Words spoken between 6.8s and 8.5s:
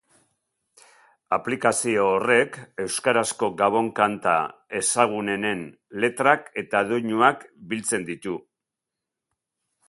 doinuak biltzen ditu.